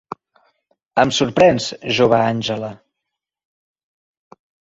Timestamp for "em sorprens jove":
1.03-2.17